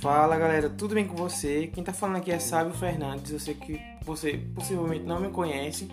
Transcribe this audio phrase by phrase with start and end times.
[0.00, 1.66] Fala galera, tudo bem com você?
[1.66, 3.32] Quem tá falando aqui é Sábio Fernandes.
[3.32, 5.88] Eu sei que você possivelmente não me conhece,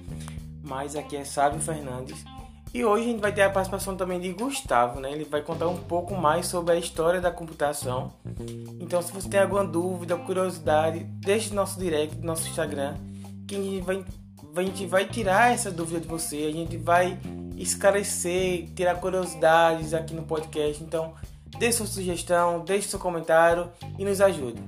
[0.63, 2.23] mas aqui é Sábio Fernandes.
[2.73, 5.11] E hoje a gente vai ter a participação também de Gustavo, né?
[5.11, 8.13] Ele vai contar um pouco mais sobre a história da computação.
[8.79, 12.95] Então, se você tem alguma dúvida curiosidade, deixe nosso direct, nosso Instagram,
[13.47, 14.05] que a gente vai,
[14.55, 17.17] a gente vai tirar essa dúvida de você, a gente vai
[17.57, 20.83] esclarecer, tirar curiosidades aqui no podcast.
[20.83, 21.13] Então,
[21.57, 24.61] Deixe sua sugestão, deixe seu comentário e nos ajude.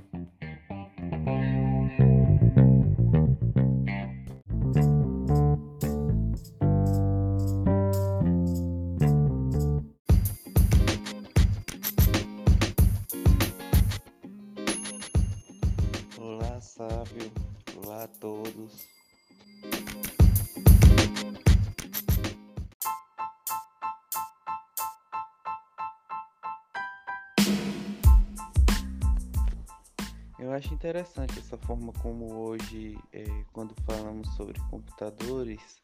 [30.60, 35.82] Acho interessante essa forma como hoje, é, quando falamos sobre computadores,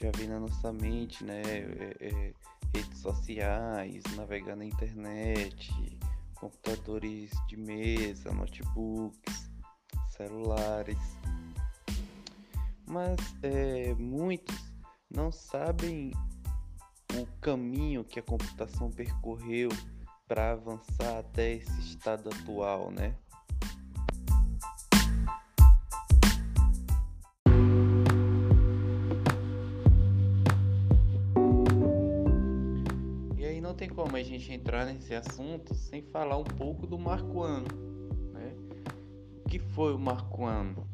[0.00, 1.42] já vem na nossa mente, né?
[1.42, 2.32] É, é,
[2.74, 5.98] redes sociais, navegar na internet,
[6.36, 9.50] computadores de mesa, notebooks,
[10.16, 10.98] celulares.
[12.86, 14.72] Mas é, muitos
[15.10, 16.12] não sabem
[17.14, 19.68] o caminho que a computação percorreu
[20.28, 23.16] para avançar até esse estado atual, né?
[33.82, 37.66] Tem como a gente entrar nesse assunto sem falar um pouco do Marco Ano.
[38.32, 38.54] Né?
[39.44, 40.86] O que foi o Marco Ano?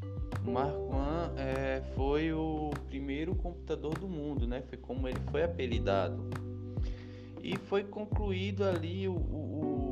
[0.42, 4.62] O Marco Ano é, foi o primeiro computador do mundo, né?
[4.62, 6.31] Foi como ele foi apelidado.
[7.42, 9.91] E foi concluído ali o, o,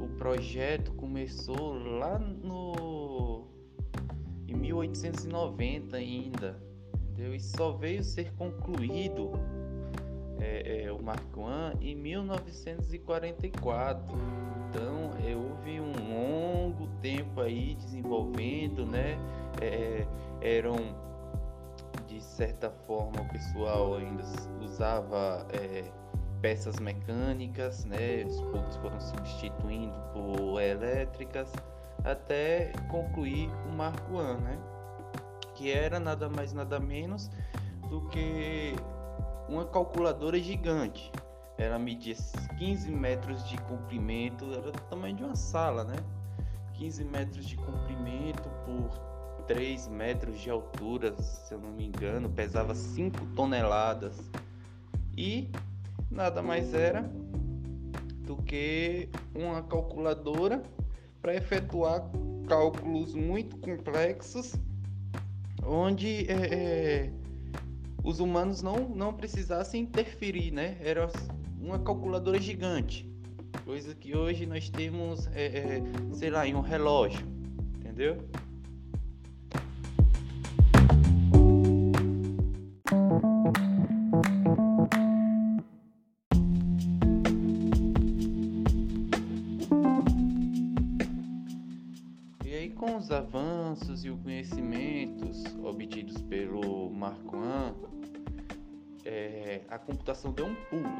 [0.00, 3.46] o projeto começou lá no
[4.48, 6.60] em 1890 ainda,
[6.92, 7.36] entendeu?
[7.36, 9.30] E só veio ser concluído
[10.50, 10.98] é, é, o
[11.80, 14.04] em 1944.
[14.68, 19.16] Então é, houve um longo tempo aí desenvolvendo, né?
[19.60, 20.06] É,
[20.40, 20.76] eram
[22.06, 24.22] de certa forma o pessoal ainda
[24.60, 25.84] usava é,
[26.40, 28.24] peças mecânicas, né?
[28.26, 31.52] Os poucos foram substituindo por elétricas
[32.04, 34.58] até concluir o Marco I, né?
[35.54, 37.30] Que era nada mais nada menos
[37.88, 38.74] do que
[39.50, 41.10] uma calculadora gigante.
[41.58, 42.14] Ela media
[42.58, 45.96] 15 metros de comprimento, era do tamanho de uma sala, né?
[46.74, 52.74] 15 metros de comprimento por 3 metros de altura, se eu não me engano, pesava
[52.74, 54.16] 5 toneladas.
[55.16, 55.50] E
[56.10, 57.02] nada mais era
[58.24, 60.62] do que uma calculadora
[61.20, 62.08] para efetuar
[62.48, 64.54] cálculos muito complexos,
[65.62, 67.12] onde é, é,
[68.02, 70.76] os humanos não, não precisassem interferir, né?
[70.80, 71.08] Era
[71.60, 73.08] uma calculadora gigante,
[73.64, 77.26] coisa que hoje nós temos, é, é, sei lá, em um relógio,
[77.78, 78.16] entendeu?
[92.44, 97.36] E aí, com os avanços e os conhecimentos obtidos pelo Marco
[99.70, 100.90] a computação deu um pulo,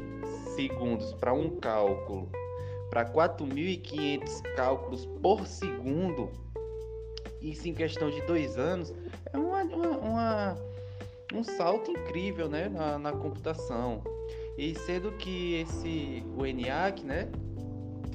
[0.57, 2.31] segundos para um cálculo
[2.91, 6.31] para 4.500 cálculos por segundo,
[7.43, 8.95] isso em questão de dois anos,
[9.33, 10.68] é uma, uma, uma
[11.35, 14.03] um salto incrível né, na, na computação.
[14.57, 17.29] E sendo que esse o ENIAC, né,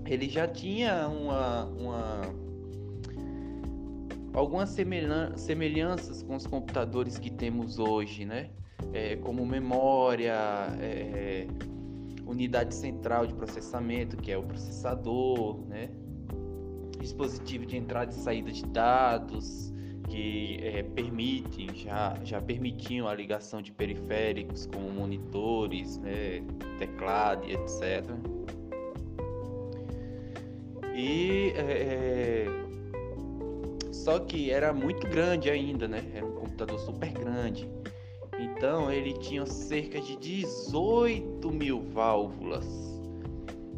[0.05, 2.21] ele já tinha uma, uma
[4.33, 8.49] algumas semelhanças com os computadores que temos hoje, né?
[8.91, 10.35] É, como memória,
[10.81, 11.47] é,
[12.25, 15.89] unidade central de processamento, que é o processador, né?
[16.99, 19.72] dispositivo de entrada e saída de dados,
[20.09, 26.43] que é, permitem, já, já permitiam a ligação de periféricos como monitores, né,
[26.77, 28.03] teclado e etc.
[30.95, 32.45] E é,
[33.91, 36.03] só que era muito grande ainda, né?
[36.13, 37.69] Era um computador super grande.
[38.37, 42.65] Então ele tinha cerca de 18 mil válvulas,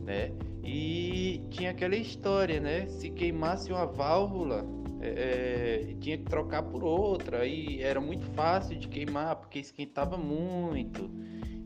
[0.03, 0.31] né?
[0.63, 2.87] E tinha aquela história, né?
[2.87, 4.65] Se queimasse uma válvula,
[5.05, 7.45] é, é, tinha que trocar por outra.
[7.45, 11.11] E era muito fácil de queimar porque esquentava muito.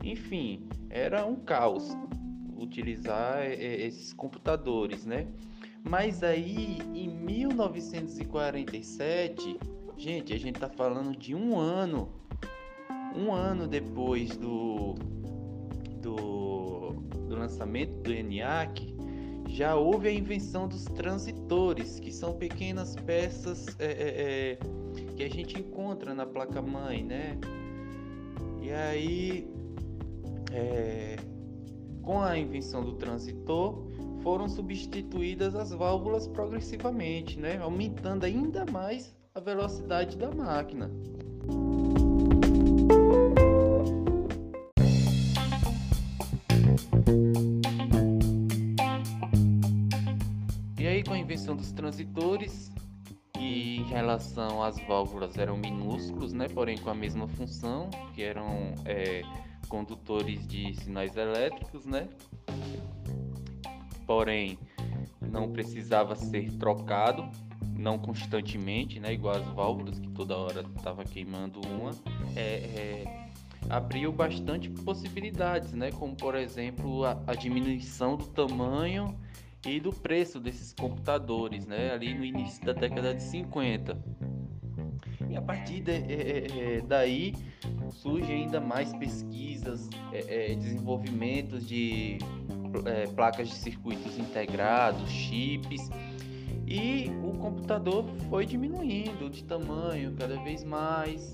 [0.04, 1.96] Enfim, era um caos
[2.56, 5.26] utilizar é, é esses computadores, né?
[5.82, 9.58] Mas aí, em 1947,
[9.96, 12.12] gente, a gente tá falando de um ano,
[13.16, 14.94] um ano depois do,
[16.02, 16.90] do,
[17.26, 18.94] do lançamento do ENIAC,
[19.48, 23.88] já houve a invenção dos transitores, que são pequenas peças é, é,
[24.52, 24.58] é,
[25.16, 27.38] que a gente encontra na placa-mãe, né?
[28.62, 29.50] E aí,
[30.52, 31.16] é,
[32.02, 33.90] com a invenção do transitor,
[34.22, 37.58] foram substituídas as válvulas progressivamente, né?
[37.58, 40.90] aumentando ainda mais a velocidade da máquina.
[51.60, 52.72] Dos transitores,
[53.34, 56.48] que em relação às válvulas eram minúsculos, né?
[56.48, 59.22] porém com a mesma função, que eram é,
[59.68, 62.08] condutores de sinais elétricos, né?
[64.06, 64.58] porém
[65.20, 67.28] não precisava ser trocado,
[67.76, 71.92] não constantemente, né, igual as válvulas que toda hora estava queimando uma,
[72.34, 73.28] é, é,
[73.68, 79.16] abriu bastante possibilidades, né, como por exemplo a, a, diminuição do tamanho
[79.66, 83.96] e do preço desses computadores, né, ali no início da década de 50.
[85.28, 87.34] E a partir de, é, é, é daí
[87.90, 92.18] surge ainda mais pesquisas, é, desenvolvimentos de
[92.86, 95.90] é, placas de circuitos integrados, chips,
[96.66, 101.32] e o computador foi diminuindo de tamanho cada vez mais.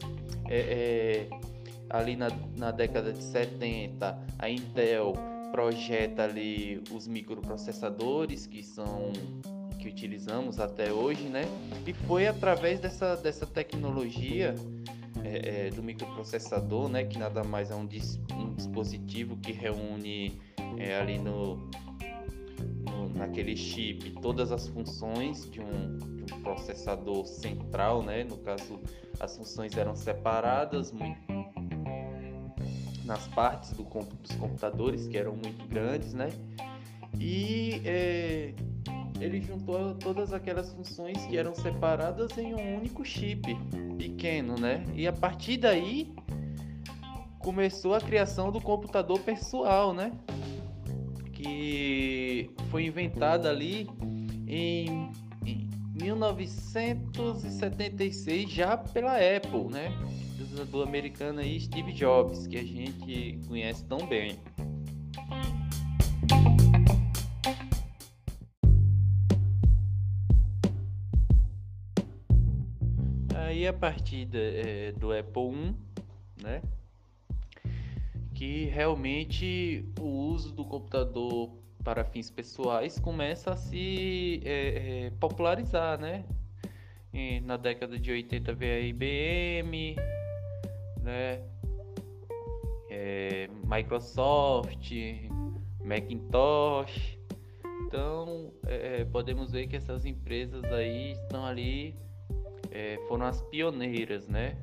[0.48, 1.40] É, é,
[1.90, 5.14] ali na, na década de 70, a Intel
[5.50, 9.12] projeta ali os microprocessadores que são
[9.78, 11.44] que utilizamos até hoje, né?
[11.86, 14.54] E foi através dessa, dessa tecnologia
[15.22, 17.04] é, é, do microprocessador, né?
[17.04, 20.40] Que nada mais é um, dis, um dispositivo que reúne
[20.78, 21.56] é, ali no,
[22.84, 28.24] no, naquele chip todas as funções de um, de um, processador central, né?
[28.24, 28.80] No caso,
[29.20, 31.20] as funções eram separadas muito,
[33.06, 36.28] nas partes do, dos computadores que eram muito grandes, né?
[37.18, 38.52] E é,
[39.20, 43.56] ele juntou todas aquelas funções que eram separadas em um único chip
[43.96, 44.84] pequeno, né?
[44.94, 46.12] E a partir daí
[47.38, 50.12] começou a criação do computador pessoal, né?
[51.36, 53.86] que foi inventada ali
[54.48, 55.12] em,
[55.44, 55.68] em
[56.00, 59.92] 1976 já pela Apple, né?
[60.64, 64.38] Do, americano aí Steve Jobs, que a gente conhece tão bem.
[73.34, 75.74] Aí a partir de, é, do Apple 1,
[76.42, 76.62] né?
[78.36, 81.50] que realmente o uso do computador
[81.82, 86.24] para fins pessoais começa a se é, é, popularizar, né?
[87.14, 89.96] E na década de 80 veio a IBM,
[91.06, 91.40] né?
[92.90, 94.92] É, Microsoft,
[95.82, 97.18] Macintosh.
[97.86, 101.96] Então é, podemos ver que essas empresas aí estão ali,
[102.70, 104.58] é, foram as pioneiras, né?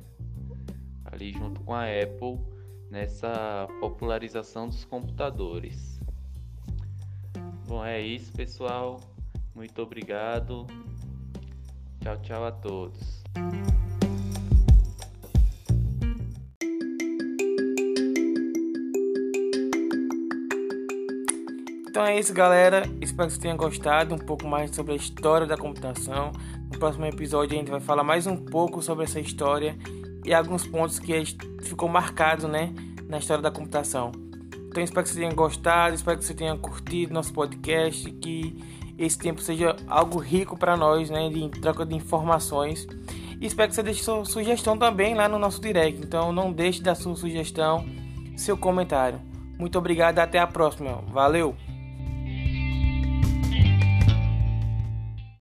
[1.06, 2.38] Ali junto com a Apple
[2.90, 5.98] nessa popularização dos computadores.
[7.66, 9.00] Bom, é isso, pessoal.
[9.54, 10.66] Muito obrigado.
[12.00, 13.24] Tchau, tchau a todos.
[21.94, 22.90] Então é isso, galera.
[23.00, 26.32] Espero que vocês tenham gostado um pouco mais sobre a história da computação.
[26.68, 29.78] No próximo episódio a gente vai falar mais um pouco sobre essa história
[30.24, 31.14] e alguns pontos que
[31.62, 32.74] ficou marcado, né,
[33.08, 34.10] na história da computação.
[34.66, 38.60] Então espero que você tenha gostado, espero que você tenha curtido nosso podcast, que
[38.98, 42.88] esse tempo seja algo rico para nós, né, de troca de informações.
[43.40, 46.04] E espero que você deixe sua sugestão também lá no nosso direct.
[46.04, 47.86] Então não deixe da sua sugestão,
[48.36, 49.20] seu comentário.
[49.56, 51.00] Muito obrigado até a próxima.
[51.12, 51.54] Valeu!